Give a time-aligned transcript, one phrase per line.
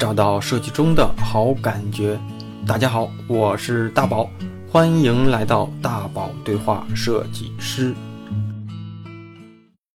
[0.00, 2.18] 找到设计中的好感觉。
[2.66, 4.30] 大家好，我是大宝，
[4.66, 7.94] 欢迎来到大宝对话设计师。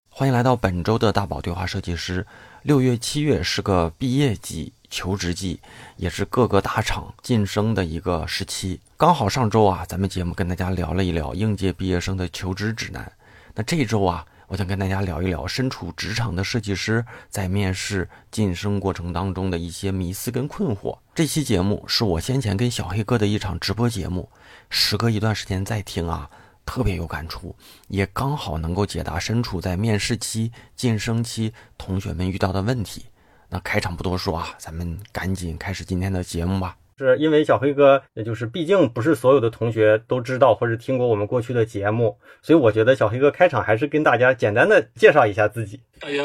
[0.08, 2.24] 欢迎来到本周的大宝对话设计师。
[2.62, 5.60] 六月、七月是个毕业季、求职季，
[5.98, 8.80] 也是各个大厂晋升的一个时期。
[8.98, 13.12] 刚好上周啊，咱们节目跟大家聊了一聊应届毕业生的求职指南。
[13.56, 14.24] 那这周啊。
[14.48, 20.98] 我想跟大家聊一聊身处职场的设计师在面试晋升过程当中的一些迷思跟困惑。
[21.14, 24.30] 这期节目是我先前跟小黑哥的一场直播节目，
[24.70, 26.30] 时隔一段时间再听啊，
[26.66, 27.56] 特别有感触，
[27.88, 33.06] 也刚好能够解答身处在面试期、晋升期同学们遇到的问题。
[33.50, 36.76] 那开场不多说啊，咱们赶紧开始今天的节目吧。
[36.98, 45.82] 是因为小黑哥，也就是毕竟不是所有的同学都知道或者听过我们过去的节目，所以我觉得小黑哥开场还是跟大家简单的介绍一下自己。
[46.00, 46.24] 大家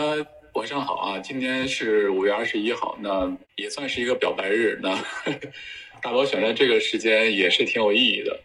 [0.55, 4.79] 晚上好啊，今天是五月二十一号，那也算是一个表白日。
[4.80, 4.96] 那
[6.01, 8.40] 大宝选的这个时间也是挺有意义的。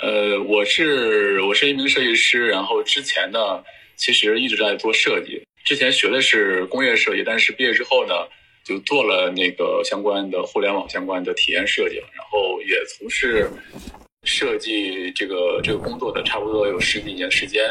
[0.00, 3.38] 呃，我是我是一名设计师，然后之前呢
[3.96, 8.14] 其实一直在做设计，之前学的是工业设计，但是毕业之后呢。
[8.64, 13.50] 就做了那个相关的互联网相关的体验设计，然后也从事
[14.24, 17.64] 设计这个这个工作的差不多有十几年时间，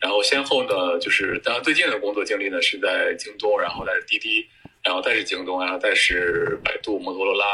[0.00, 4.44] 然后先后呢就是当然最近的工作经历呢是在京东，然后在滴滴，
[4.82, 7.46] 然后再是京东，然后再是百度、摩托罗拉、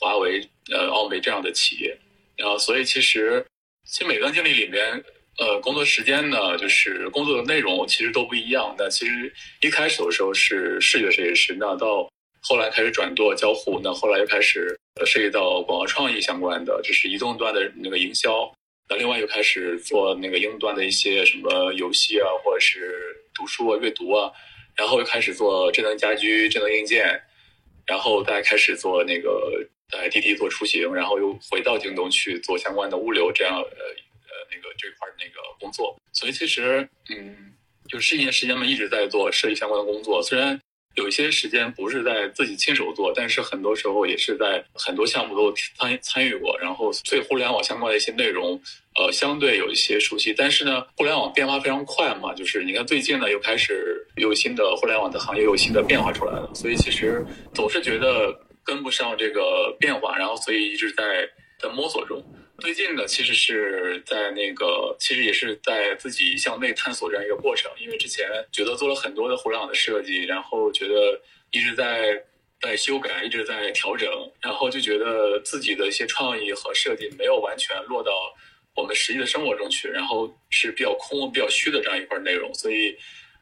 [0.00, 0.40] 华为、
[0.72, 1.96] 呃奥美这样的企业，
[2.36, 3.44] 然后所以其实
[3.86, 5.04] 其实每段经历里面，
[5.38, 12.10] 呃工作时间呢就是工作的内容其实都不一样，但其实一开始的时候是视觉设计师，那到
[12.46, 18.52] 后来开始转做交互，那后来又开始涉及到广告创意相关的，就是移动端的那个营销。
[18.86, 24.30] 那另外又开始做那个应用端的一些什么游戏啊，或者是读书啊、阅读啊。
[24.76, 27.18] 然后又开始做智能家居、智能硬件，
[27.86, 35.96] 然后再开始做那个在滴滴做出行，然后又回到京东去做相关的物流这样呃呃那个这块那个工作。
[36.12, 37.54] 所以其实嗯，
[37.88, 40.60] 就十年时间嘛，一直在做设计相关的工作，虽然。
[40.94, 48.60] 有一些时间不是在自己亲手做，但是很多时候也是在很多项目都参参与过，然后对互联网相关的一些内容，
[48.96, 50.32] 呃，相对有一些熟悉。
[50.32, 58.32] 但是呢，互联网变化非常快嘛，就是你看最近呢又开始有新的互联网的行业有新的变化出来了，所以其实总是觉得
[58.64, 61.28] 跟不上这个变化，然后所以一直在
[61.58, 62.24] 在摸索中。
[62.60, 67.70] 最近呢，其实是在那个，其实也是在自己向内探索这样一个过程。
[67.78, 71.20] 因为之前觉得做了很多的互联网的设计，然后觉得
[71.50, 72.22] 一直在
[72.62, 74.08] 在修改，一直在调整，
[74.40, 78.12] 然后就觉得自己的一些创意和设计没有完全落到
[78.76, 82.54] 我们实际的生活中去，然后是比较空、比较虚的这样一块内容。
[82.54, 82.96] 所以，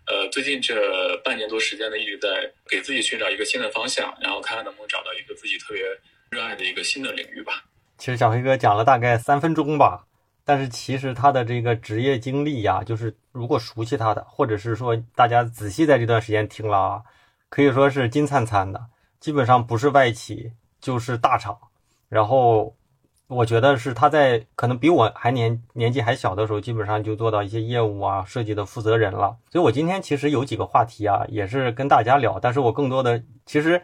[0.07, 5.85] 呃，最近这半年多时间呢，一直在给自己寻找一个新的方向，然后看看能不能找到一个自己特别
[6.31, 7.63] 热爱的一个新的领域吧。
[8.03, 10.07] 其实小黑哥讲了大概三分钟吧，
[10.45, 17.03] 但是其实他的这个职业经历呀，就是如果熟悉他的，或者是说大家仔细在这段时间听了啊，
[17.49, 18.87] 可以说是金灿灿的，
[19.21, 21.57] 基本上不是外企就是大厂。
[22.09, 22.75] 然后
[23.29, 29.37] 我觉得是他在可能比我还年年纪还小的时候，基本上就做到一些业务啊设计的负责人了。
[29.53, 33.81] 所以我今天其实有几个话题啊，也是跟大家聊，但是我更多的其实。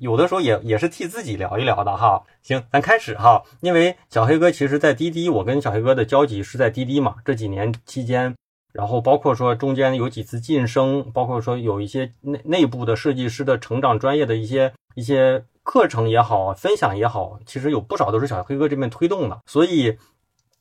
[0.00, 3.42] 有的时候也也是替自己聊一聊的哈，行，咱开始哈。
[3.60, 7.16] 因为小黑哥其实，在滴滴，我跟小黑哥的交集是在滴滴嘛。
[7.24, 8.34] 这几年期间，
[8.72, 19.96] 然后包括说中间有几次晋升，包括说有一些内内部的设计师的成长专业的一些一些课程也好，分享也好，其实有不少都是小黑哥这边推动的，所以。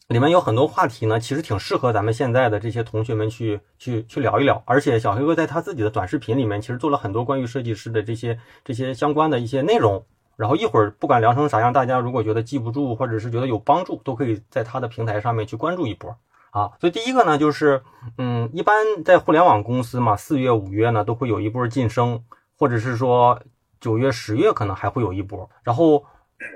[0.10, 4.62] 里面有很多话题呢，其实挺适合咱们现在的这些同学们去去去聊一聊。
[4.66, 10.06] 而且小黑哥在他自己的短视频里面，其实做了很多关于设计师的这些这些相关的一些内容。
[10.36, 16.16] 然后一会儿不管聊成啥样，大家如果觉得记不住，或者是觉得有帮助，都可以在他的平台上面去关注一波
[16.50, 16.72] 啊。
[16.82, 17.82] 所以第一个呢，就是
[18.18, 18.76] 嗯，一般
[19.06, 22.24] 在互联网公司嘛，四月五月呢都会有一波晋升，
[22.58, 23.40] 或者是说
[23.80, 25.50] 九月十月可能还会有一波。
[25.64, 26.04] 然后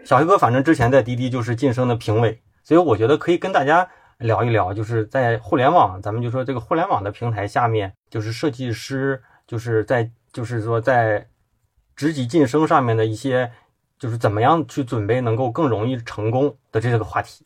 [0.03, 2.41] 小黑哥反正之前在滴滴就是晋升的评委。
[2.67, 11.29] 所以我觉得可以跟大家聊一聊，就是在互联网，咱们就说这个互联网的平台下面，就是设计师，就是在就是说在
[11.95, 13.49] 职级晋升上面的一些，
[13.97, 17.45] 就是怎么样去准备能够更容易成功的这个话题。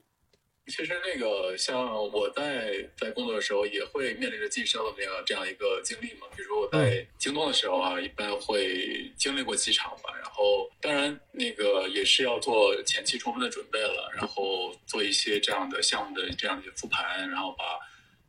[0.65, 6.25] 其实那个像我在在工作的时候，也会面临着晋升的这样这样一个经历嘛。
[6.35, 10.17] 比如说我在京东的时候啊，一般会经历过几场吧。
[10.41, 17.77] 哦当然那个也是要做前期充分的准备了，然后做一些这样的项目的这样一些复盘，然后把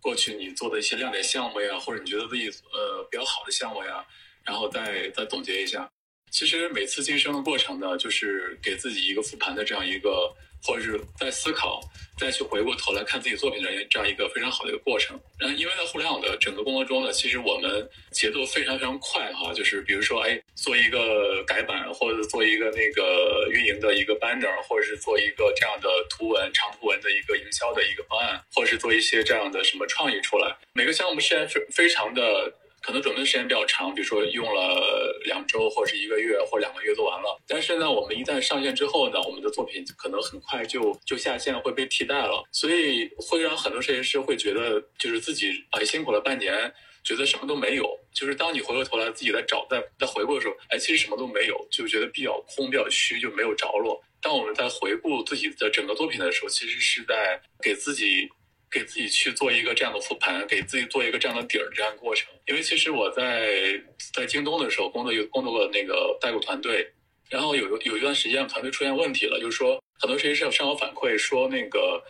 [0.00, 4.04] 过去你做的一些亮点项目呀，或者你觉得自己呃比较好的项目呀，
[4.44, 5.90] 然后再再总结一下。
[6.32, 10.34] 其实每次晋升的过程呢，就是给自己一个复盘的这样一个。
[10.64, 11.81] 或者是在思考，
[12.17, 15.19] 再去回过头来看自己作品的这样一个非常好的一个过程。
[15.40, 19.52] 嗯，因为在互联网的整个工作中呢，其实我们节奏非常非常快哈。
[19.52, 30.56] 就是比如说，哎，做一个改版，或者做一个那个运营的一个 banner，或者是做一个这样的图文长图文的一个营销的一个方案，或者是做一些这样的什么创意出来。
[30.75, 32.55] 每个项目时间非非常的。
[32.82, 37.40] 可能准备的时间比较长，比如说用了两周或者是一个月或两个月做完了。
[37.46, 46.73] 但是呢，我们一旦上线之后呢，我们的作品可能很快就就下线会被替代了，所以会让很多设计师会觉得就是自己哎辛苦了半年，
[47.05, 47.99] 觉得什么都没有。
[48.12, 54.02] 就是当你回过头来自己在找在在回顾的时候，哎，其实什么都没有，就觉得比较空、比较虚，就没有着落。
[54.20, 58.29] 当我们在回顾自己的整个作品的时候，其实是在给自己。
[58.72, 62.32] 给自己去做一个这样的复盘，给自己做一个这样的底儿，这样过程。
[62.46, 63.78] 因为其实我在
[64.14, 66.90] 在京东的时候工作有工作过那个代购团队，
[67.28, 72.02] 然后有有一段时间团队出现问题了，就是说很多设计师向我反馈说那个，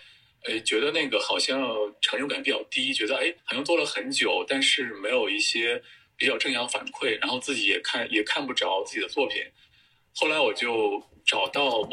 [0.45, 1.61] 呃，觉得那个好像
[2.01, 5.83] 成就感比较低，觉得哎好像做了很久，但是没有一些
[6.17, 9.43] 比较正向反馈，然后自己也看也看不着自己的作品。
[10.15, 11.89] 后来我就找到我，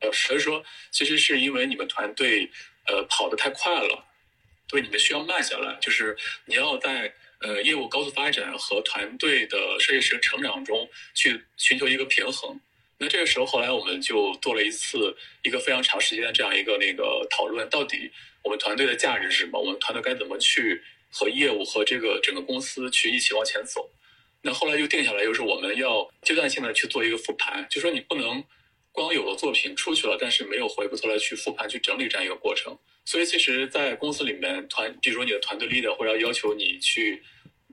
[0.00, 0.62] 呃，所以说
[0.92, 2.48] 其实是因为你们团队。
[2.86, 4.04] 呃，跑得太快了，
[4.68, 12.60] 对你们需要慢下来，就是你要在呃业务高速发展和团队的设计师成长中去寻求一个平衡。
[12.98, 18.10] 那这个时候，后来我们就做了一次一个非常长时间的这样一个那个讨论，到底
[18.42, 19.60] 我们团队的价值是什么？
[19.60, 23.88] 我们团队该怎么去和业务和这个整个公司去一起往前走？
[24.42, 28.42] 那后来就定下来，就是我们要阶段性的去做一个复盘，就说你不能。
[28.92, 32.78] 光有了作品出去了，但是没有回过头来去复盘、去整理这样一个过程。
[33.04, 37.22] 所以，其实，在公司里面，团，比如说你的团队 leader 会要要求你去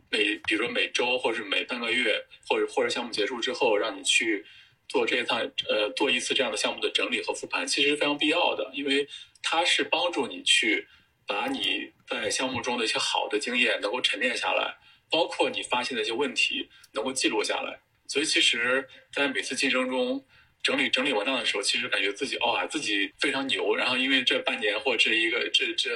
[0.09, 4.43] 每，比如说每周或者每半个月，或者或者项目结束之后，让你去
[4.87, 9.07] 做这一趟，呃，做一次这样的项目的整理和复盘，其实是非常必要的，因为
[9.43, 10.87] 它是帮助你去
[11.27, 14.77] 把你在项目中的一些好的经验能够沉淀下来，
[15.11, 17.81] 包括你发现的一些问题能够记录下来。
[18.07, 20.25] 所以，其实，在每次竞争中，
[20.61, 23.73] 整理整理文档的时候，其实感觉自己哦，自己非常牛。
[23.75, 25.89] 然后因为这半年或这一个这这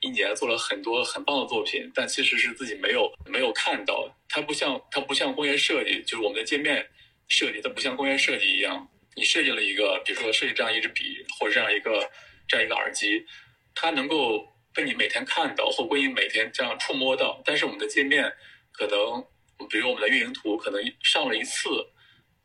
[0.00, 4.12] 一年做了很多很棒的作品，但其实是自己没有没有看到。
[4.28, 6.84] 它不像它不像工业设计，就是我们的界面
[7.28, 12.10] 设计，它不像工业设计一样，你设计了一个，比如说设计这样一支笔或者这样一个
[12.48, 13.24] 这样一个耳机，
[13.74, 14.44] 它能够
[14.74, 17.40] 被你每天看到或被你每天这样触摸到。
[17.44, 18.32] 但是我们的界面
[18.72, 19.24] 可能，
[19.70, 21.68] 比如我们的运营图，可能上了一次。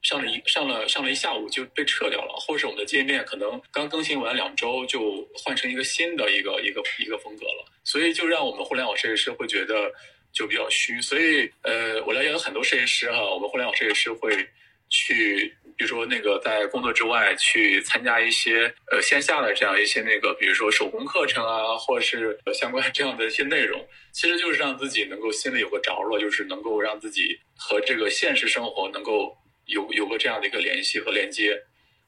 [0.03, 9.91] 上了一上了上了一下午就被撤掉了，或者是我们的界面可能刚更新完两周就换成一个新的一个一个一个风格了，所以就让我们互联网设计师会觉得
[10.33, 11.01] 就比较虚。
[11.01, 14.45] 所以呃，我了解了很多设计师哈，我们互联网设计师会
[14.89, 29.37] 去，比如说那个在工作之外去参加一些呃线下的这样一些那个，比如说手工课程啊，或者是相关 这样的一些内容，其实就是让自己能够心里有个着落，就是能够让自己和这个现实生活能够。
[29.65, 31.61] 有有过这样的一个联系和连接，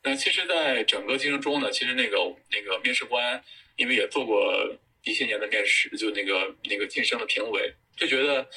[0.04, 2.18] 那其实，在整个竞争中呢，其实那个
[2.52, 3.44] 那个面试官，
[3.76, 4.54] 因为也做过
[5.04, 8.48] 一些年的面试，就那个那个晋升的评委，就觉得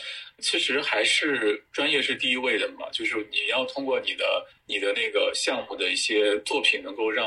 [0.40, 7.26] 其实还是专业是第一位的嘛，就是你要通过你的你的那个项目的一些作品，能够让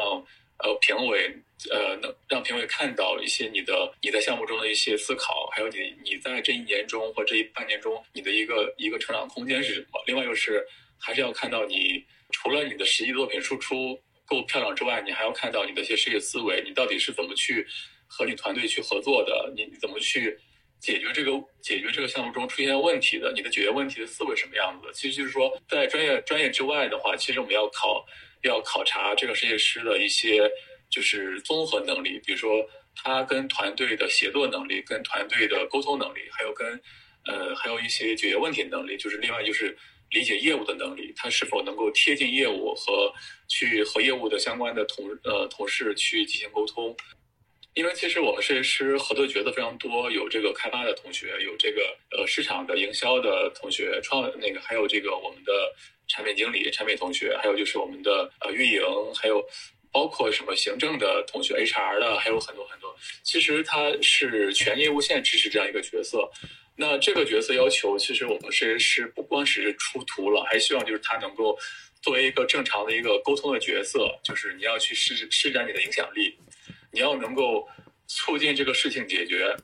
[0.59, 1.31] 呃评委
[1.71, 10.63] 呃能让评委看到一些你的你在项目中的一些思考，还有你你在这一年中或这一半年中你的一个一个成长空间是什么，另外又是。
[11.01, 17.67] 还是要看到你除了你的实际作品输出够漂亮之外，你还要看到你的一些设计思维，你到底是怎么去
[18.07, 19.51] 和你团队去合作的？
[19.55, 20.37] 你怎么去
[20.79, 21.31] 解决这个
[21.61, 23.33] 解决这个项目中出现问题的？
[23.35, 24.89] 你的解决问题的思维什么样子？
[24.93, 28.05] 其实就是说，在专业专业之外的话，其实我们要考
[28.43, 30.49] 要考察这个设计师的一些
[30.89, 32.65] 就是综合能力，比如说
[32.95, 36.81] 他跟团队的协作能力、跟团队的沟通能力，还有跟
[37.25, 39.77] 呃还有一些解决问题能力，就是另外就是。
[40.11, 43.13] 理解业务的能力，他是否能够贴近业务和
[43.47, 46.95] 去和业务的相关的同呃同事去进行沟通？
[47.73, 55.53] 因为其实我们设计师合作角色非常多，有这个开发的同学，有这个呃市场的营销的同学，创那个还有这个我们的
[56.09, 58.81] 产品经理、产品同学，还有就是我们的呃运营，
[59.15, 59.41] 还有
[59.89, 62.93] 包括什么行政的同学、HR 的，还有很多很多。
[63.23, 66.29] 其实他是全业务线支持这样一个角色。
[66.81, 71.55] 那这个角色要求，其实我们设计师不光是出图了，还希望就是他能够
[72.01, 76.35] 作为一个正常的一个沟通的角色，就是你要去施施展你的影响力，
[76.91, 77.69] 你要能够
[78.07, 79.55] 促进这个事情解决，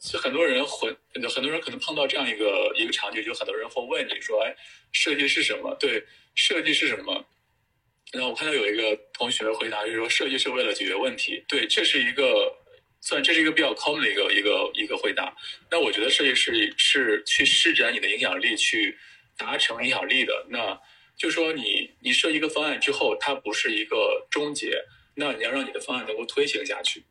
[0.00, 4.56] 其实很多人混，很多人可能碰到这样一个一个场景，就很多人会问你说：“哎，
[4.92, 6.02] 设计是什么？”对，
[6.34, 7.22] 设计是什么？
[8.12, 11.44] 然后我看到有一个同学回答，就是说设计是为了解决问题。
[11.46, 12.50] 对，这是一个
[13.02, 15.36] 算这是一个比较 common 的一个一个一个回答。
[15.70, 18.96] 那我觉得设计师是去施展你的影响力，去
[19.36, 20.46] 达成影响力的。
[20.48, 20.80] 那
[21.18, 24.82] 就说你你设计一个方案之后，它不是一个终结，
[25.14, 27.04] 那你要让你的方案能够推行下去。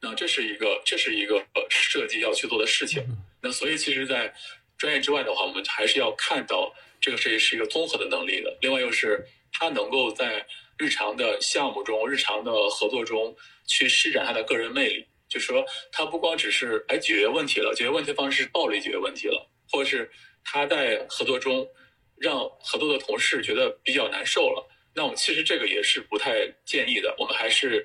[0.00, 3.04] 那这是一个这是一个呃设计要去做的事情。
[3.40, 4.34] 那所以其实，在
[4.76, 8.58] 专业之外的话，我们还是要看到这个设计是一个综合的能力的。
[8.60, 9.24] 另外又是。
[9.56, 10.44] 他能够在
[10.76, 13.36] 日常的项目中、日常的合作中
[13.68, 20.08] 去施展他的个人魅力，就是说，他不光只是哎解决问题了，解决问题方式是暴力解决问题了，或者是
[20.44, 21.66] 他在合作中
[22.16, 24.64] 让合作的同事觉得比较难受了。
[24.94, 27.12] 那我们其实这个也是不太建议的。
[27.18, 27.84] 我们还是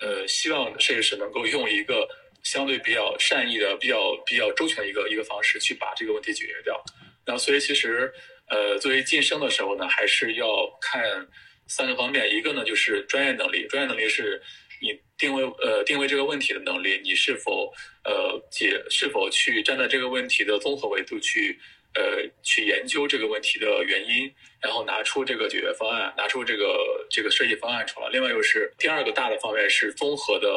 [0.00, 2.08] 呃希望设计师能够用一个
[2.42, 6.82] 相对比较善意的、比较比较周全的一个一个方式去把这个问题解决掉。
[7.24, 8.12] 那所以其实。
[8.50, 11.28] 呃，作为晋升的时候呢，还是要看
[11.66, 12.34] 三个方面。
[12.34, 14.40] 一个呢，就是专业能力，专业能力是
[14.80, 17.72] 你定位呃定位这个问题的能力，你是否
[18.04, 21.58] 呃解是否去站在这个问题的综合维度去
[21.94, 28.08] 呃去研究这个问题的原因，然后拿出这个解决方案，拿出这个这个设计方案出来。
[28.10, 30.48] 另外又是第二个大的方面是综合的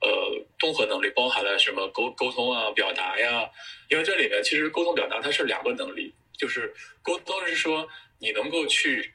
[0.00, 3.48] 呃综合能力，包含了什么沟沟通啊、表达呀。
[3.88, 6.14] 因为这里面其实沟通表达它是两个能力。
[6.38, 6.70] 就是
[7.02, 9.10] 沟通是说你能够去，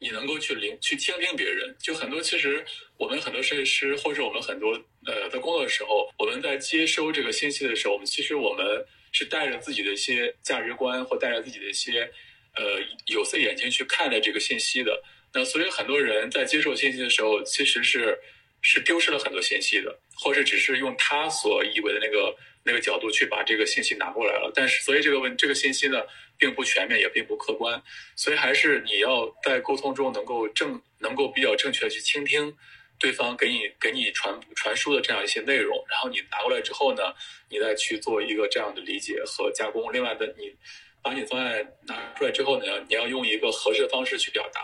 [0.00, 1.76] 你能够去聆去倾听别人。
[1.78, 2.64] 就很多其实
[2.96, 4.72] 我们很多设计师或者我们很多
[5.06, 12.10] 呃在工作的时候，我们在接收这个信息的时候，我们其实我们是带着自己的一些价值观或带着自己的一些
[12.56, 15.00] 呃有色眼镜去看待这个信息的。
[15.32, 18.18] 那所以很多人在接受信息的时候，其实是
[18.62, 24.50] 是丢失了很多信息的，或者只是用他所以为的那个那个角度去把这个信息拿过来了。
[24.54, 26.02] 但是所以这个问这个信息呢？
[26.40, 27.80] 并不全面，也并不客观，
[28.16, 32.56] 所以还是你要在沟通中能够正，能够比较正确的去倾听
[32.98, 37.02] 对方给你给你传传输的这样一些内容，然后你拿过来之后呢，
[37.50, 39.92] 你再去做一个这样的理解和加工。
[39.92, 40.54] 另外的，你
[41.02, 44.60] 把你方案拿出来之后呢，你要用一个合适的方式去表达。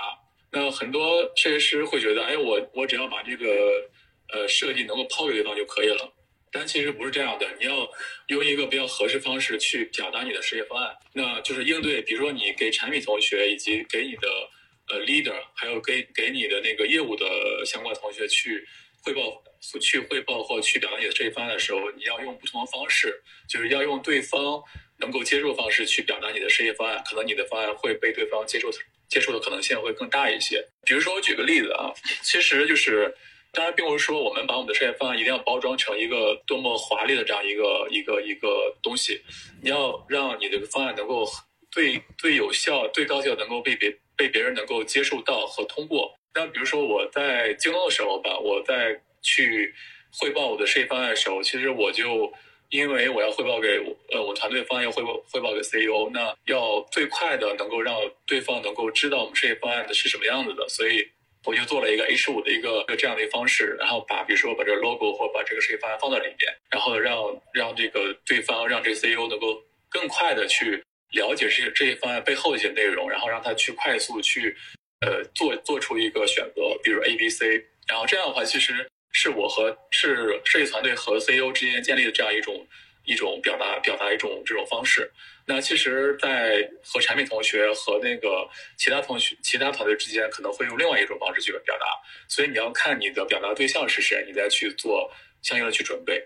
[0.51, 3.47] 那很多设计师会觉得，哎，我我只要把这个
[4.33, 6.13] 呃设计能够抛给对方就可以了。
[6.53, 7.89] 但其实不是这样的，你要
[8.29, 14.29] 用一个比较合适方式去表达你的事业方案，那就是应对，比如说你给产品同学以及给你的
[14.89, 17.27] 呃 leader，还有给给你的那个业务的
[17.67, 18.67] 相关同学去
[19.03, 19.43] 汇报，
[19.81, 24.63] 去汇报或去表达你的设计方案的时候，你要用不同的方式，就是要用对方
[24.99, 28.71] 能够接受方式去表达你的事业方案，可能你的方案会被对方接受
[29.09, 30.67] 接受的可能性会更大一些。
[30.87, 33.15] 比如说我举个例子啊，其实就是。
[33.57, 39.23] 当然，并不是说我们把我们的设计方案一定要包装成一个多么华丽的这样一个一个一个东西。
[39.63, 41.27] 你要让你这个方案能够
[41.71, 46.15] 最最有效、最高效，能够被别被别人能够接受到和通过。
[46.35, 49.75] 那比如说我在京东的时候吧，我在去
[50.21, 52.31] 汇报我的设计方案的时候，其实我就
[52.69, 53.81] 因为我要汇报给
[54.13, 61.09] 呃我团队方案要汇报汇报给 CEO，那要最快的能够让对方能够知道我们设计方案的是什么样子的，所以。
[61.47, 67.17] 我就做了一个 H 五的一个这样的一个方式，然后把比如说把这个 logo 或把这个设计方案放在里边，然后让
[67.55, 74.57] 让这个对方让这个 CEO 能够更快的去了解这些这些方案背后的一些内容，然后让他去快速去
[75.01, 82.67] 呃做做出一个选择，比如 A、B、C，然后这样的话其实是我和是设计团队和 CEO 之间建立的这样一种
[83.05, 85.09] 一种表达表达一种这种方式。
[85.49, 91.87] 那其实，在和产品同学和那个其他同学、其他团队之间，可能会用另外一种方式去表达。
[92.27, 95.09] 所以你要看你的表达对象是谁，你再去做
[95.43, 96.21] 相应的去准备。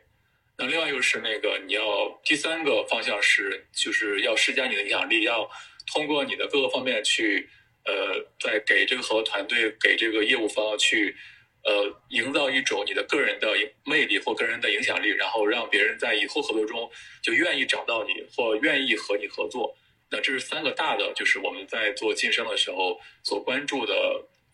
[0.57, 5.47] 那另外又是那个，你要第三个方向是，就是要施加你的影响力，要
[5.93, 7.47] 通过你的各个方面去，
[7.85, 11.15] 呃，在给这个和团队、给这个业务方去。
[11.62, 13.49] 呃，营造一种你的个人的
[13.85, 16.90] 魅力或个人的影响力，然后让别人在以后合作中
[17.23, 19.75] 就愿意找到你或愿意和你合作。
[20.11, 23.95] 那这是三个大的，就是我们在做晋升的时候所关注的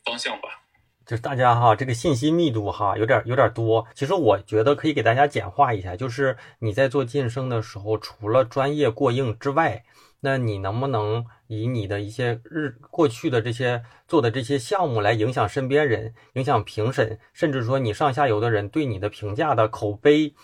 [0.04, 0.62] 方向吧。
[1.06, 3.86] 就是大家哈，这个信息密度哈有点有点多。
[3.94, 9.84] 其实我觉得可以给大家简化一下，就是你在做晋升的时候，除了专业过硬之外。
[10.26, 20.34] 那你能不能以你的一些日过去的这些做的这些项目来影响身边人，影响评审，甚至说你上下游的人对你的评价的口碑，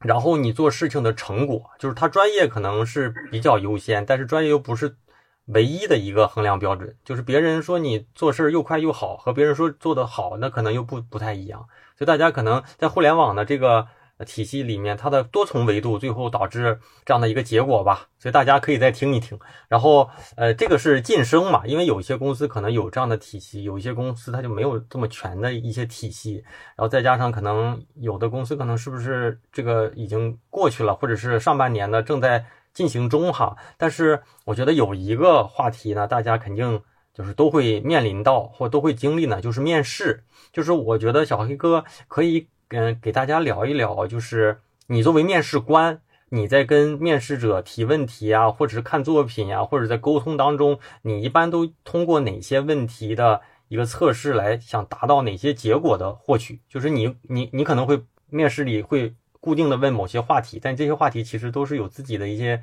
[0.00, 4.96] 然后你做事情的成果，就是他专业可能是比较优先，但是专业又不是
[5.44, 6.96] 唯一的一个衡量标准。
[7.04, 11.68] 就是别人说你做事又快又好，和别人说做得好，那可能又不不太一样。
[11.96, 13.86] 所以大家可能在互联网的这个
[14.24, 18.06] 体系里面它的多重维度，最后导致这样的一个结果吧。
[18.18, 19.38] 所以大家可以再听一听。
[19.68, 26.44] 然后，呃，这个是晋升嘛，因为有一些公司可能有这样的体系，有一些公司它就没有这么全的一些体系。
[26.76, 33.56] 然后再加上可能有的公司可能是不是这个已经过去了，或者是上半年呢正在进行中哈。
[33.76, 36.80] 但是我觉得有一个话题呢，大家肯定
[37.12, 40.24] 就是都会面临到或都会经历呢，就是面试。
[40.52, 42.48] 就是我觉得小黑哥可以。
[42.76, 46.00] 嗯，给大家聊一聊，就是你作为面试官，
[46.30, 56.60] 你在跟面试者提问题啊，或者是看作品呀，或者在沟通当中，你一般都通过哪些问题的一个测试来想达到哪些结果的获取？
[56.68, 62.60] 就是你你你可能会面试里会固定的问某些话题，但这些话题其实都是有自己的一些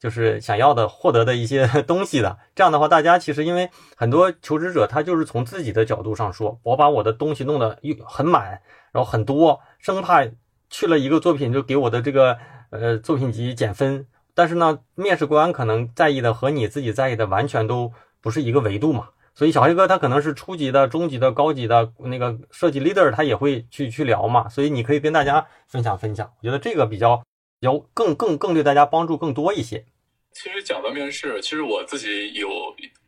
[0.00, 2.38] 就是想要的获得的一些 东西的。
[2.54, 8.60] 这样的话，大家其实因为很多求职者他就是从自己的角度上说，我把我的东西弄得很满。
[8.92, 10.24] 然后很多生怕
[10.70, 12.38] 去了一个作品就给我的这个
[12.70, 19.08] 呃作品集减分，但是呢，面试官可能在意的和你自己在意的完全都不是一个维度嘛。
[19.34, 24.48] 所以小黑哥他可能是初级的、中级的、高级的那个设计 leader，他也会去去聊嘛。
[24.48, 27.20] 所以你可以跟大家分享分享，我觉得这个比较
[27.64, 29.84] 要更更更对大家帮助更多一些。
[30.32, 32.48] 其实讲到面试，其实我自己有，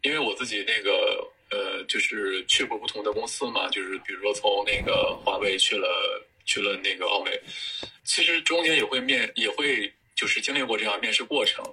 [0.02, 1.32] 因为我自己那个。
[1.48, 5.86] 呃，就是去过不同的公司嘛，就是比如说从那个华为去了
[6.44, 7.40] 去了那个奥美，
[8.02, 11.64] 其实中间也会面也会就是经历过这样面试过程。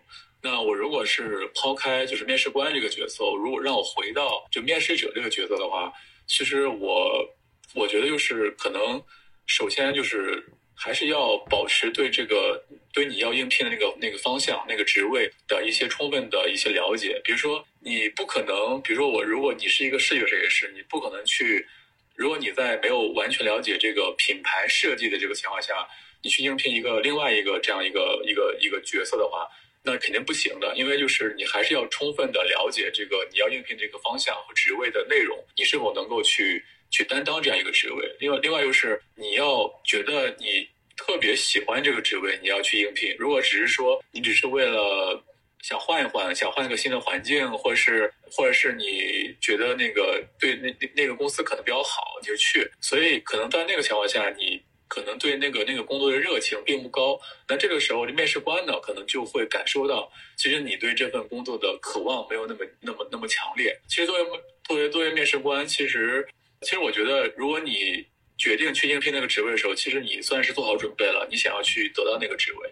[0.44, 5.92] 那我如果是抛开就是面试官这个角色，如果让我回到就面试者这个角色的话，
[6.28, 7.28] 其实我
[7.74, 9.04] 我觉得就是可能
[9.48, 12.64] 首先就是还是要保持对这个。
[12.94, 21.66] 对你要应聘的那个那个方向、那个职位的一些充分的一些了解，比如说你不可能，比如说我，如果你是一个视觉设计师，你不可能去，
[22.14, 25.74] 如果你在没有完全了解这个品牌设计的这个情况下，
[26.22, 29.50] 你去应聘一个另外一个这样一个一个一个角色的话，
[29.82, 38.16] 那肯定不行的，因为就是你还是要充分的了解这个你要应聘这个方向和职位的内容，你是否能够去去担当这样一个职位。
[38.20, 40.72] 另外，另外就是你要觉得你。
[40.96, 43.16] 特别喜欢这个职位，你要去应聘。
[43.18, 45.20] 如果只是说你只是为了
[45.60, 52.70] 想换一换，想换一个新的环境，或者是或者是你觉得那个对那那那个公司可能比较好，你就去。
[52.80, 57.20] 所以可能在那个情况下，你可能对那个那个工作的热情并不高。
[57.50, 63.76] 那这个时候，面试官呢，可能就会感受到，其实你对这份工作的渴望没有那么那么那么强烈。
[63.88, 64.30] 其实作为
[64.64, 66.26] 作为作为面试官，其实
[66.64, 68.04] 其实我觉得，如果你
[68.36, 72.70] 决定去应聘那个职位的时候，其实你算是做好准备了，你想要去得到那个职位。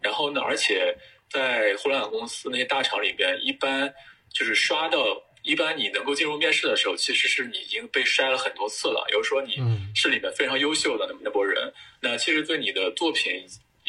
[0.00, 0.96] 然后呢，而且
[1.30, 3.92] 在互联网公司那些大厂里边，一般
[4.32, 9.04] 就是刷到，一般你能够进入面试的时候，其实是你已经被筛了很多次了。
[9.08, 9.62] 比如说你
[9.94, 13.46] 是里面非常优秀的那那波人，那其实对你的作品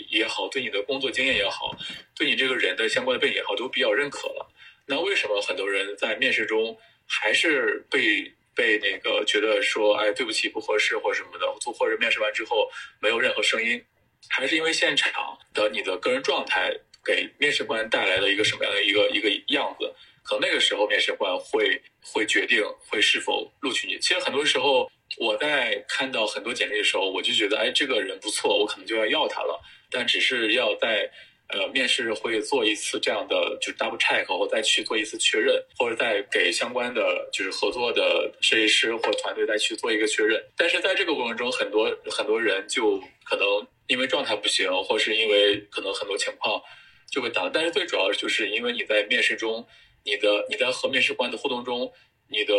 [0.09, 1.75] 也好，对你的工作经验也好，
[2.15, 4.47] 对你这个人的相关的背景也好，都比较认可了。
[4.85, 8.31] 那为什么很多人在面试中还是被？
[8.55, 13.83] 被那个觉得说，哎，对不起，不合适或者什么的，做或者面试完之后没有任何声音，
[14.29, 16.71] 还是因为现场的你的个人状态
[17.03, 19.93] 给面试官带来了一个什么样的一个一个样子？
[20.23, 23.97] 可能那个时候面试官会会决定会是否录取你。
[23.99, 29.59] 其实很多时候我在看到很多简历的时候，我就觉得，哎，这个人不错，我可能就要要他了，
[29.91, 31.09] 但只是要在。
[31.53, 40.43] 呃，面试会做一次这样的，就是 double check，或再去做一次确认，或者再给相关的就是合作的设计师或团队再去做一个确认。
[40.57, 43.45] 但是在这个过程中，很多很多人就可能
[43.85, 46.59] 因为状态不行，或是因为可能很多情况
[47.11, 47.47] 就会挡。
[47.53, 49.63] 但是最主要就是因为你在面试中，
[50.03, 51.93] 你的你在和面试官的互动中，
[52.27, 52.55] 你的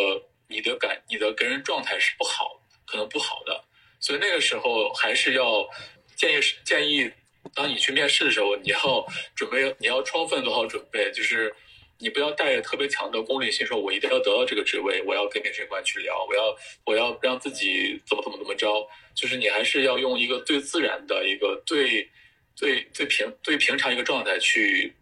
[0.46, 3.60] 你的感你的个人状态是不好，可能不好的。
[3.98, 5.68] 所以那个时候还是要
[6.14, 7.10] 建议建议。
[7.52, 11.54] 当你去面试的时候，你要准备，你要充分做好准备，就是
[11.98, 22.08] 你不要带着特别强的功利心，说我一定要得到这个职位，我要跟面试官去聊，我要我要让自己怎么怎么怎么着，就是你还是要用一个最自然的一个最
[22.56, 24.92] 最最平最平常一个状态去，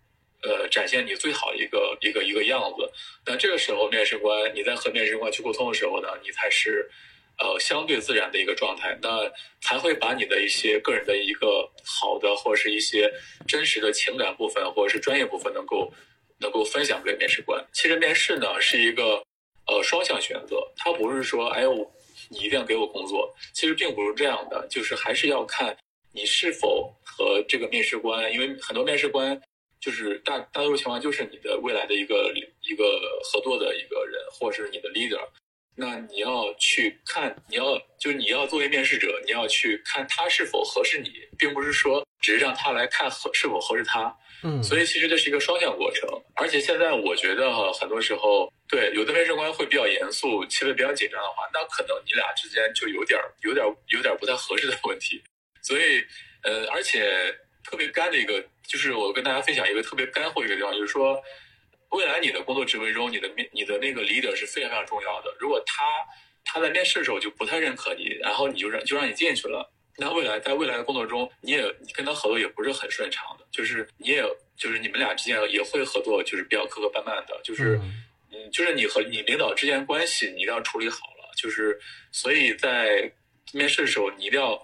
[0.43, 2.91] 呃，展现你最好的一个一个一个样子。
[3.25, 6.91] 那这个时候，面试官你在和面试官去沟通的时候呢，你才是。
[7.39, 13.13] 呃，相对自然的一个状态，那才会把你的一些个人的一个好的，或者是一些
[13.49, 15.93] 真实的情感部分，或者是专业部分，能够
[16.39, 17.65] 能够分享给面试官。
[17.73, 19.23] 其实面试呢是一个
[19.67, 21.91] 呃双向选择，它不是说哎我
[22.31, 25.77] 你一定要给我工作，其实并不是这样的，就是还是要看
[26.13, 29.41] 你是否和这个面试官，因为很多面试官
[29.81, 32.85] 就是大大多数情况就是你的未来的一个一个
[33.25, 35.21] 合作的一个人，或者是你的 leader。
[35.83, 44.17] 那你要去看，你要就是你要作为面试者，你要去看他是否合适你，并不是说只是让他来看合是否合适他。
[44.45, 46.09] 嗯，所以其实这是一个双向过程。
[46.37, 55.21] 而且现在我觉得哈，很多时候对有的面试官会比较严肃，气氛比较紧张的话，那可能你俩之间就有点有点有点不太合适的问题。
[55.63, 56.01] 所以
[56.45, 61.21] 呃，而且特别干的一个，就是我跟大家分享一个特别干货一个地方，就是说。
[61.93, 65.35] 未来你的工作职位中，你的面你的那个 leader 是非常非常重要的。
[65.39, 65.85] 如果他
[66.45, 73.47] 他在面试的时候就不太认可你，然后你就让就让你进去了，那未来在未来的工作中，你也你跟他合作也不是很顺畅的。
[73.51, 74.25] 就是你也
[74.57, 77.41] 就是你们俩之间也会合作，就是比较磕磕绊绊的。
[77.45, 77.79] 就是
[78.31, 81.31] 嗯，就是你和你领导之间关系你一定要处理好了。
[81.37, 81.79] 就是
[82.11, 83.13] 所以在
[83.53, 84.61] 面试的时候，你一定要。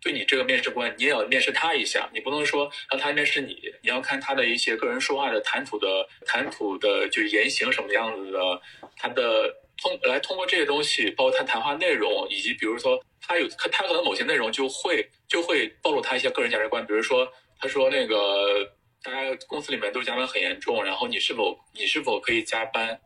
[0.00, 5.86] 对你这个面试官，你也要面试他一下，你不能说让他面试你，你要看他的一些个人说话的谈吐的
[6.24, 8.62] 谈吐的，就是言行什么样子的，
[8.96, 18.64] 他的通来通过这些东西，包括他谈话内容，以及比如说他有他他可能某些内容就会就会暴露他一些个人价值观，比如说他说那个
[19.02, 22.98] 大家公司里面都加班很严重，然后你是否你是否可以加班？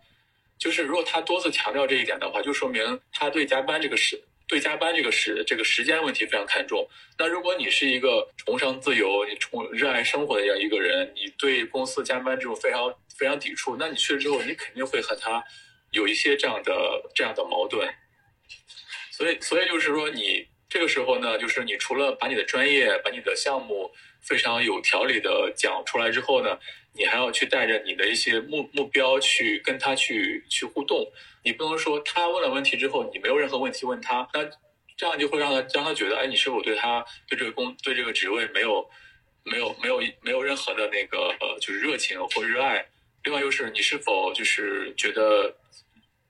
[0.57, 4.23] 就是如果他多次强调这一点的话，就说明他对加班这个事。
[4.47, 6.87] 对加班这个时这个时间问题非常看重。
[7.19, 15.43] 那如果你是一个崇尚自由、你崇热爱生活的这样一个人，你对公司加班这种非常非常抵触，那你去了之后，你肯定会和他
[15.93, 17.89] 有一些这样的这样的矛盾。
[19.11, 26.59] 所以，所以就是说，你这个时候呢，就是你除了把你的专业、把你的项目非常有条理的讲出来之后呢，
[26.93, 31.11] 你还要去带着你的一些目目标去跟他去去互动。
[31.45, 34.43] 你不能说他问了问题之后，你没有任何问题问他，那
[34.97, 38.89] 这样就会让他让他觉得，哎，你是否对他对这个工对这个职位没有
[39.45, 42.87] 没有没有没有任何的那个呃就是热情或热爱？
[43.25, 45.55] 另外就是你是否就是觉得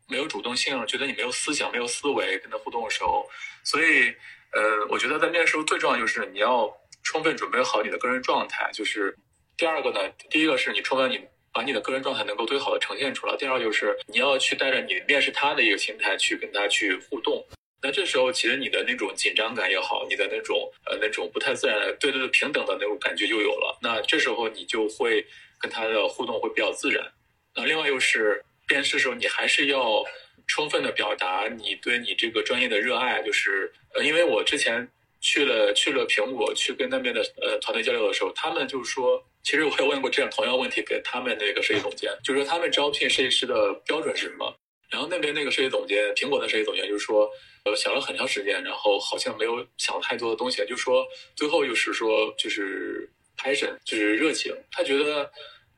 [0.08, 3.28] 没有主动性，觉得你没有思想没有思维跟他互动的时候，
[3.62, 4.12] 所以
[4.52, 6.70] 呃，我觉得在面试中最重要就是你要
[7.04, 8.68] 充分准备好你的个人状态。
[8.72, 9.16] 就是
[9.56, 11.20] 第二个呢，第一个是你充分你。
[11.54, 13.36] 把你的个人状态能够最好的呈现出来。
[13.36, 17.42] 第二就是你要去带着你面试他的一个心态去跟他去互动。
[17.80, 23.78] 那这时候其实你的那种紧张感也好，你的那种呃那种不太自然对对对平等的那种感觉就有了。
[23.80, 25.24] 那这时候你就会
[25.60, 27.06] 跟他的互动会比较自然。
[27.54, 30.02] 那另外又是面试的时候，你还是要
[30.48, 33.22] 充分的表达你对你这个专业的热爱。
[33.22, 34.88] 就是呃，因为我之前
[35.20, 39.24] 去了去了苹果去跟那边的呃团队交流的时候，他们就是说。
[39.44, 44.52] 其实我也问过这样同样问题给他们那个设计总监，就是说他们招聘设计师的标准是什么？
[44.90, 47.28] 然后那边那个设计总监，苹果的设计总监就是说，
[47.64, 54.50] 呃，想了很长时间，然后好像没有想太多的东西，就说最后就是说就是 passion，就是热情。
[54.70, 55.30] 他觉得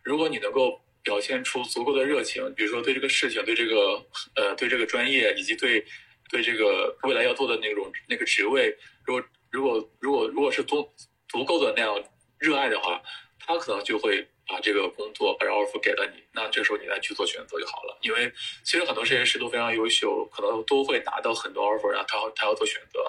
[0.05, 4.00] 如果你能够表现出足够的热情，比如说对这个事情、对这个
[4.37, 5.85] 呃、对这个专业以及对
[6.31, 10.88] 对这个未来要做的那种那个职位，如果如果如果如果是足
[11.29, 12.00] 足够的那样
[12.38, 13.02] 热爱的话。
[13.47, 17.97] 他可能就会把这个工作把 offer 给了你，那这时候你再去做选择就好了。
[18.03, 18.33] 因为
[18.65, 23.01] 其实很多设计师都非常优秀，可能都会拿到很多 offer，然后他他要做选择。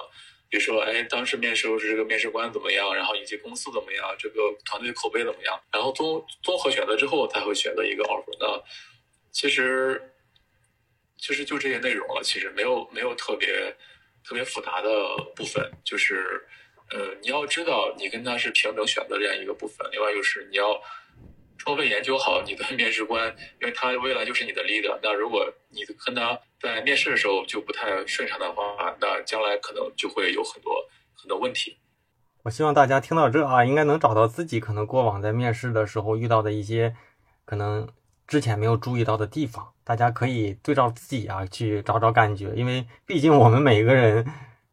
[0.49, 8.37] 比如说，哎，当时面试时这个面试官怎么样，然后以及公司怎么样，这个团队口碑怎么样，然后综综合选择之后才会选择一个 offer。
[8.39, 8.63] 那
[9.31, 10.13] 其实
[11.17, 13.75] 其实就这些内容了，其实没有没有特别
[14.23, 14.89] 特别复杂的
[15.35, 16.47] 部分，就是。
[16.89, 19.85] 呃，你要知道，你跟他是平等选择这样一个部分。
[19.91, 20.79] 另外，就是你要
[21.57, 23.27] 充分研究好你的 面试官，
[23.59, 24.97] 因为他未来就是你的 leader。
[25.03, 30.73] 那如果你跟他在面试的时候就不太顺畅的话，那将来可能就会有很多
[31.13, 31.77] 很多问题。
[32.43, 36.95] 我希望大家听到这啊，应该能找到自己可能过往在面试的时候遇到的一些
[37.43, 37.85] 可能
[38.25, 39.73] 之前没有注意到的地方。
[39.83, 44.25] 大家可以对照自己啊去找找感觉，因为毕竟我们每个人。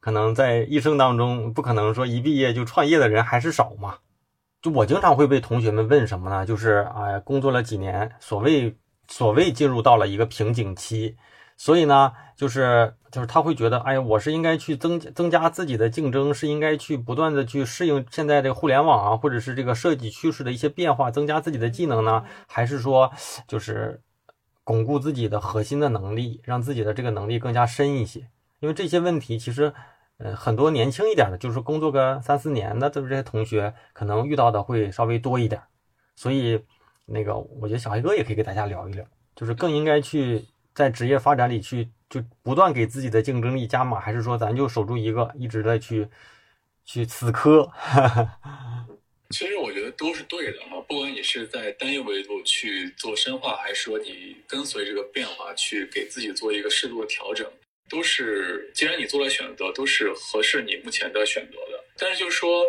[0.04, 3.96] 可能在一生当中，不可能说一毕业就创业的人还是少嘛。
[4.60, 6.44] 就我经常会被同学们问什么呢？
[6.44, 8.76] 就是哎，工作了几年，所谓
[9.08, 11.16] 所谓进入到了一个瓶颈期，
[11.56, 23.10] 所以呢，就是就是他会觉得，哎呀，我是应该去增增加自己的竞争，是应该去不断的去适应现在这个互联网啊，或者是这个设计趋势的一些变化，增加自己的技能呢，还是说
[23.48, 24.02] 就是
[24.64, 28.28] 巩固自己的核心的能力，让自己的这个能力更加深一些？
[28.60, 29.72] 因为这些问题其实。
[30.18, 35.60] 呃，很多年轻一点的，就是工作个三四年的，这这些同学可能遇到的会稍微多一点，
[36.14, 36.62] 所以
[37.06, 46.08] 那个我觉得小黑哥也可以给大家聊一聊，就是更应该去在职业发展里去就不断给自己的竞争力加码，还是说咱就守住一个，一直在去
[46.84, 47.68] 去死磕？
[49.30, 57.50] 其实我觉得都是对的哈，不管你是在单一维度去做深化，还是说你跟随这个变化去给自己做一个适度的调整，
[57.88, 61.84] 都是既然你做了选择，都是合适你目前的选择的。
[61.96, 62.64] 但是就是说，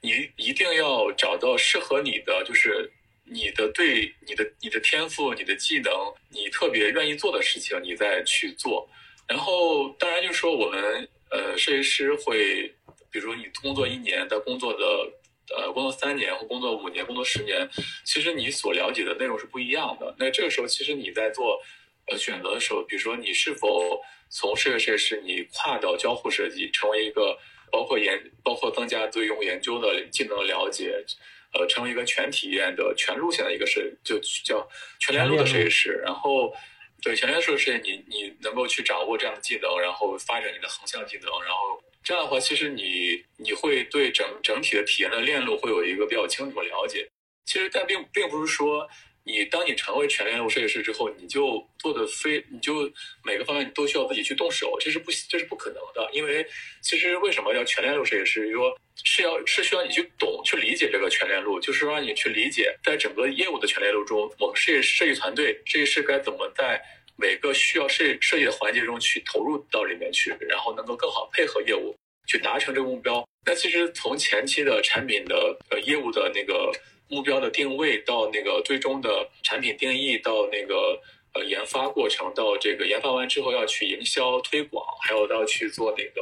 [0.00, 2.90] 你一定要找到适合你的，就是
[3.24, 5.92] 你的对你的你的天赋、你的技能、
[6.30, 8.88] 你特别愿意做的事情，你再去做。
[9.26, 12.72] 然后当然就是说，我们呃设计师会，
[13.10, 15.12] 比如说你工作一年的工作的。
[15.56, 17.70] 呃，工作三年或工作五年、工作十年，
[18.04, 20.12] 其实你所了解的内容是不一样的。
[20.18, 21.62] 那这个时候，其实你在做
[22.08, 27.38] 呃选择的时候，比如说你是否从视觉设计师你跨到交互设计，成为一个
[27.70, 31.04] 包括研包括增加对用户研究的技能了解，
[31.52, 36.00] 呃，成为一个全体验的全路线的一个设就叫全链路的设计师。
[36.04, 36.54] 然后
[37.02, 41.82] 对全链路设计，你你能够去掌握这样的技能，然后发展你的横向技能，然后。
[42.04, 47.04] 这样的话，其实你你会对整整体的体验的链路会有一个比较清楚的了解。
[47.44, 48.88] 其实，但并并不是说
[49.26, 52.90] 你当你成为全链路设计师之后，你就做的非你就
[53.24, 56.08] 每个方面你都需要自己去动手，这是不这是不可能的。
[56.12, 56.46] 因为
[56.80, 58.50] 其实为什么叫全链路设计师？
[58.52, 66.80] 说是要是需要你去懂去理解这个全链路，就是让你去理解在整个业务的全链路中，我们设计设计团队设计师该怎么在。
[67.18, 73.26] 每个需要设计设计的环节中去投入到里面去，然后能够更好配合业务去达成这个目标。
[73.46, 76.70] 那其实从前期的产品的呃业务的那个
[77.08, 81.00] 目标的定位，到那个最终的产品定义，到那个
[81.34, 86.20] 呃研发过程，到这个研发完之后要去营销推广，还有到去做那个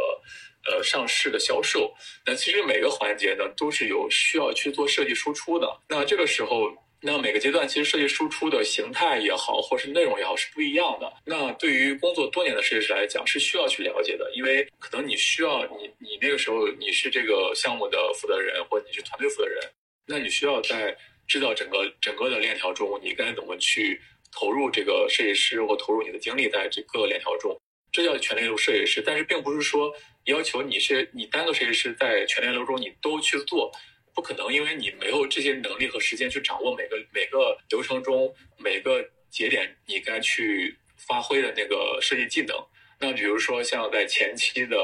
[0.71, 1.95] 呃上市的销售。
[2.27, 5.81] 那其实每个环节呢都是有需要去做设计输出的。
[5.89, 6.71] 那这个时候。
[7.07, 11.13] 那每个阶段其实设计输出的形态也好，或是内容也好是不一样的。
[11.27, 19.61] 那对于工作多年的设计师来讲，是需要去了解的，因为可能你需要你你那个时候你是这个项目的负责人，或者你是团队负责人，
[20.07, 24.01] 那你需要在知道整个整个的链条中，你该怎么去
[24.33, 27.59] 投入这个设计师或投入你的精力在这个链条中，
[27.93, 29.03] 这叫全链路设计师。
[29.05, 33.73] 但是并不是说要求你是你单个设计师在全链路中你都去做。
[34.17, 42.57] 不可能，因为你没有这些能力和时间去掌握每个每个流程中每个节点你该去发挥的那个设计技能。
[43.01, 44.77] 那比如说像在前期的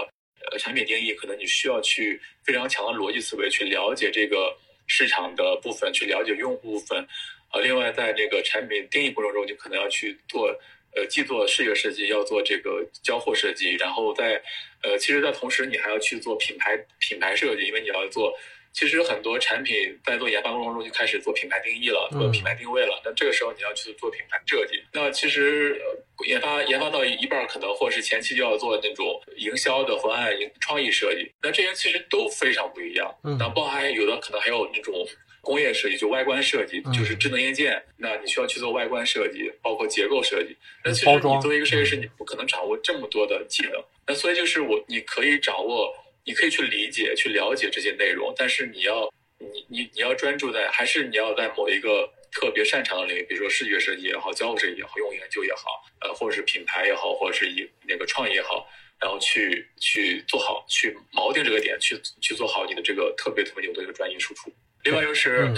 [0.50, 4.52] 呃产品定义，可能你需要去非常强的逻辑思维去了解这个
[4.90, 7.06] 市场的部分，去了解用户部分。
[7.52, 10.48] 呃，另外在这个产品定义过程中，你可能要去做
[10.96, 14.42] 呃既做视觉设计，要做这个交互设计，然后在
[14.82, 18.36] 呃其实，在同时你还要去做品牌品牌设计，因为你要做。
[18.72, 23.00] 其实很多产品在做研发过程中就开始做品牌定义了，做品牌定位了。
[23.04, 24.80] 那这个时候你要去做品牌设计。
[24.92, 25.80] 那其实
[26.26, 31.30] 研发研发到一半，可能或是前期就要做那种营销的方案、创意设计。
[31.42, 33.12] 那这些其实都非常不一样。
[33.38, 34.94] 那包含有的可能还有那种
[35.40, 37.82] 工业设计，就外观设计，就是智能硬件。
[37.96, 40.56] 那你需要去做外观设计，包括结构设计。
[40.84, 43.72] 那其实你作为一个设计师，你不可能掌握这么多的技能。
[44.06, 45.92] 那所以就是我，你可以掌握。
[46.24, 58.68] 你可以去理解、去了解这些内容，但是你要，你你你要专注在，还是你要在某一个特别擅长的领域，比如说视觉设计也好、交互设计也好、用户研究也好，呃，或者是品牌也好，或者是一那个创意也好，
[59.00, 64.52] 然后去去做好，去锚定这个点，去去做好你的这个特别特别牛的一个专业输出。
[64.84, 65.50] 另外就是，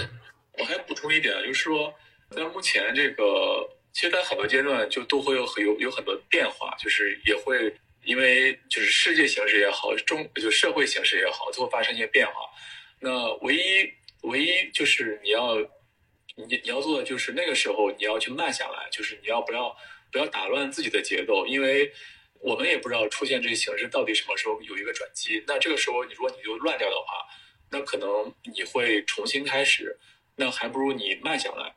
[0.57, 1.93] 我还补充一点，就是说，
[2.31, 7.75] 在目前这个，其实，在很多阶段就都会有很有有很多变化，就是也会。
[8.03, 12.33] 因为就是世界形势也好，中就社会形势也好，都会发生一些变化。
[12.99, 15.57] 那唯一唯一就是你要
[16.35, 19.75] 你你要做的就是那个时候你要去慢下来，就是你要不要
[20.11, 21.91] 不要打乱自己的节奏，因为
[22.39, 25.43] 我们也不知道出现这些形势到底什么时候有一个转机。
[25.47, 27.25] 那这个时候你如果你就乱掉的话，
[27.71, 29.97] 那可能你会重新开始，
[30.35, 31.73] 那还不如你慢下来。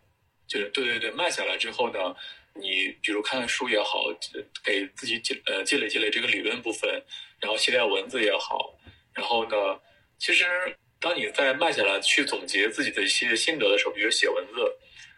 [0.46, 2.14] 就是对对对，慢下来之后呢？
[2.61, 4.05] 你比如看看书也好，
[4.64, 6.90] 给自己积呃积累积累这个理论部分，
[7.40, 8.79] 然后写点文字也好，
[9.14, 9.57] 然后呢，
[10.19, 10.45] 其实
[10.99, 14.77] 当你在慢下来去总结自己的一些心得的时候，比如写文字，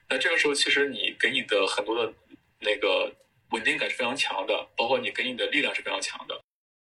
[0.09, 2.12] 那这个时候其实你给你的很多的
[2.61, 3.12] 那个
[3.51, 6.40] 稳定感是非常强的，包括你给你的力量是非常强的。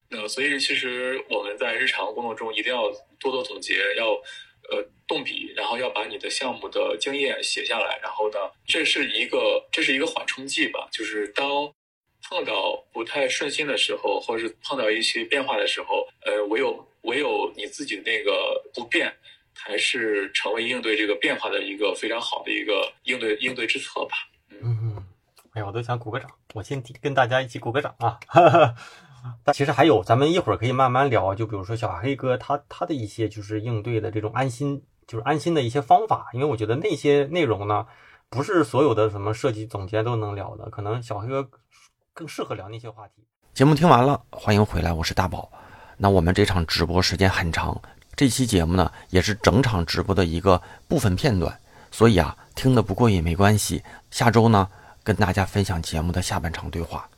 [0.08, 4.20] 那所以其实我们在日常工作中一定要多多总结，要。
[4.70, 11.46] 呃，动笔，然后要把你的项目的经验写下来，然后呢，这是一个这是一个缓冲剂吧，就是当
[12.28, 19.14] 碰到不太顺心的时候，或者是碰到一些变化的时候，呃，唯有唯有你自己那个不变，
[19.54, 24.16] 才是成为应对这个变化的一个非常好的一个应对应对之策吧。
[24.50, 25.04] 嗯，
[25.52, 28.18] 哎呀，我都想鼓个掌，我先跟大家一起鼓个掌啊。
[28.26, 28.74] 哈哈
[29.44, 31.34] 但其实还有，咱们一会儿可以慢慢聊。
[31.34, 37.86] 就比如说小黑哥他他的一些就是应对的这种安心就是安心的一些方法，因为我觉得那些内容呢，
[38.28, 41.48] 不是所有的什么设计总监都能聊的，可能小黑哥
[42.12, 43.24] 更适合聊那些话题。
[43.54, 45.50] 节目听完了，欢迎回来，我是大宝。
[45.96, 47.80] 那我们这场直播时间很长，
[48.14, 51.58] 这期节目呢也是整场直播的一个部分片段，
[51.90, 54.68] 所以啊，听得不过瘾没关系，下周呢
[55.02, 57.08] 跟大家分享节目的下半场对话。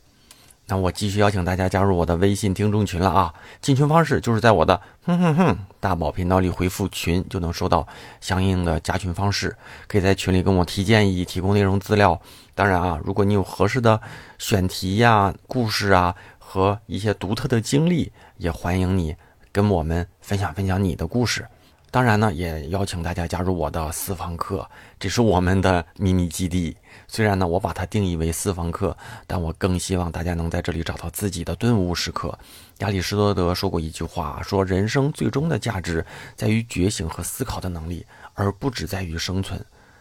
[0.69, 3.33] 那我继续邀请大家加入我的微信听众群了啊！
[3.59, 7.87] 进群方式就是在我的哼哼哼大宝频道里回复“群”，就能收到
[8.21, 12.21] 相应的加群方式，可以在群里跟我提建议、提供内容资料。
[12.53, 13.99] 当然啊，如果你有合适的
[14.37, 19.15] 选题呀、故事啊和一些独特的经历，也欢迎你
[19.51, 21.47] 跟我们分享分享你的故事。
[21.91, 26.77] 当然呢，也邀请大家加入我的私房课，这是我们的秘密基地。
[27.07, 32.37] 虽然呢，我把它定义为私房课，但我更希望大家能在这里找到自己的顿悟时刻。
[32.79, 39.59] 亚里士多德说过一句话，说人生最终的价值在于觉醒和思考的能力，而不只在于生存。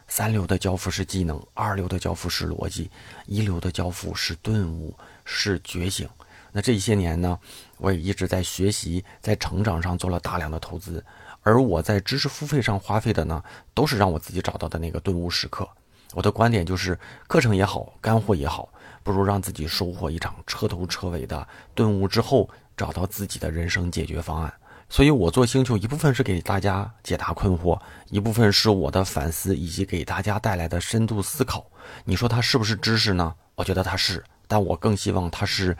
[0.09, 2.91] 三流的交付是技能，二流的交付是逻辑，
[3.27, 6.07] 一流的交付是顿悟，是觉醒。
[6.51, 7.39] 那这些年呢，
[7.77, 11.05] 我也一直在学习，在成长上做了大量的投资。
[11.49, 15.67] 而我在知识付费上花费的呢，都是让我自己找到的那个顿悟时刻。
[16.13, 18.69] 我的观点就是，课程也好，干货也好，
[19.03, 24.53] 不如让自己收获一场彻头彻尾的顿悟之后，找到自己的人生解决方案。
[24.91, 27.81] 所以，我做星球一部分是给大家解答困惑，
[28.11, 31.65] 一部分是我的反思以及给大家带来的深度思考。
[32.05, 33.35] 你说它是不是知识呢？
[33.55, 35.75] 我觉得它是，但我更希望它是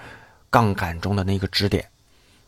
[0.49, 1.87] 杠杆中的那个支点。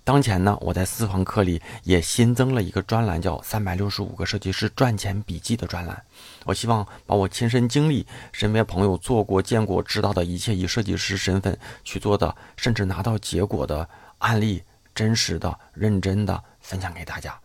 [0.03, 6.03] 当前呢，我在私房课里也新增了一个专栏，叫《三百六十五个设计师赚钱笔记》的专栏。
[6.45, 14.63] 我希望把我亲身经历、身边朋友做过、见过、知道的一切以设计师身份去做的，甚至拿到结果的案例，
[14.95, 17.39] 真实的、认真的分享给大家。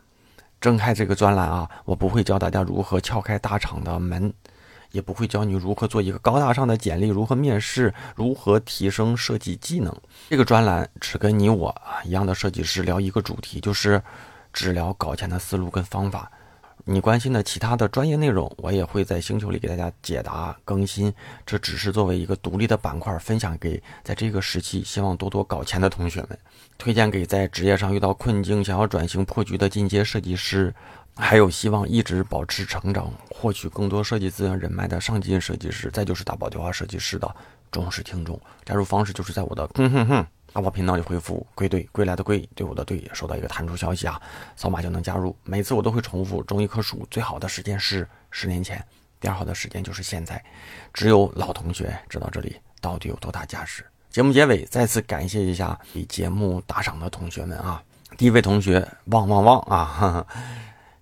[0.60, 4.34] 睁开这个专栏啊，我不会教大家如何撬开大厂的门。
[4.96, 9.94] 也不会教你如何做一个高大上的简历，如何面试，如何提升设计技能。
[10.30, 14.02] 这个专栏只跟你我啊一样的设计师聊一个主题，就是
[14.54, 16.32] 只聊搞钱的思路跟方法。
[16.88, 21.12] 你关心的其他的专业内容，我也会在星球里给大家解答更新。
[21.46, 26.38] 这只是作为一个独立的板块分享给在这个时期希望多多搞钱的同学们，
[26.78, 30.74] 推荐给在职业上遇到困境、想要转型破局的进阶设计师。
[31.16, 37.36] 还有希望一直保持成长、获取更多设计资源人脉的上进设计师，再就是打宝电话设计师的
[37.72, 38.40] 忠实听众。
[38.66, 44.22] 加入方式就是在我的哼哼哼大宝频道里回复“归队”，归来的归，对我的队，收到一个弹出消息啊，
[44.56, 45.36] 扫码就能加入。
[45.44, 48.82] 每次我都会重复，种一棵树最好的时间是十年前，
[49.20, 50.42] 第二好的时间就是现在。
[50.94, 53.86] 只有老同学知道这里到底有多大价值。
[54.10, 57.84] 节目结尾再次感谢一下给节目打赏的同学们啊！
[58.18, 59.84] 第一位同学旺旺旺啊！
[59.84, 60.28] 哈哈。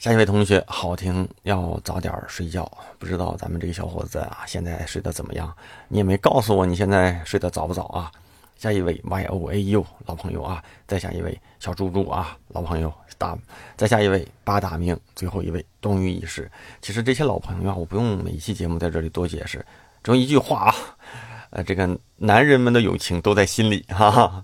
[0.03, 2.69] 下一位同学，好听要早点睡觉。
[2.99, 5.55] 不知道咱们这个小伙子啊，现在睡得怎么样？
[5.87, 8.11] 你也没告诉我你现在睡得早不早啊？
[8.57, 13.33] 下一位 Y O A U 老朋友啊，再下一位小猪猪啊，老朋友大，
[13.77, 16.51] 再下一位八大命，最后一位冬雨已逝。
[16.81, 19.65] 其实这些老朋友啊，我不用每一期节目在这里多解释，
[20.03, 20.75] 只用一句话啊，
[21.51, 24.43] 呃，这个男人们的友情都在心里， 哈哈，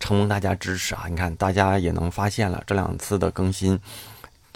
[0.00, 1.04] 承蒙大家支持啊！
[1.08, 3.78] 你看，大家也能发现了这两次的更新。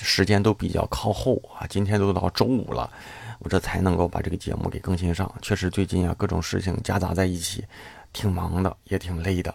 [0.01, 2.91] 时间都比较靠后啊，今天都到周五了，
[3.39, 5.33] 我这才能够把这个节目给更新上。
[5.41, 7.65] 确实最近啊各种事情夹杂在一起，
[8.13, 9.55] 挺忙的，也挺累的。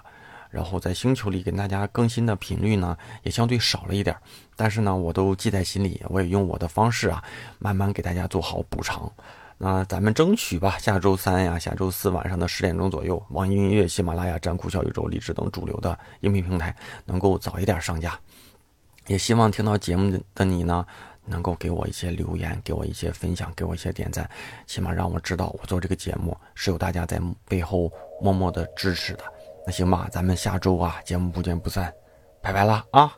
[0.50, 4.16] 然后在星球里跟大家更新的频率呢也相对少了一点，
[4.56, 7.22] 但是呢我都记在心里，我也用我的方式啊
[7.60, 9.12] 慢慢给大家做好补偿。
[9.58, 16.74] 那咱们争取吧，下周三呀、下周四晚上的十点钟左右，网易音乐、喜马拉雅、站酷、小宇宙、荔枝等主流的音频平台
[17.06, 18.18] 能够早一点上架。
[19.08, 20.86] 也希望听到节目的你呢，
[21.26, 24.30] 能够给我一些留言，给我一些分享，给我一些点赞，
[24.66, 27.92] 起码让我知道我做这个节目是有大家在背后
[28.22, 29.24] 默默的支持的。
[29.66, 31.94] 那行吧，咱们下周啊，节目不见不散，
[32.42, 33.14] 拜拜了啊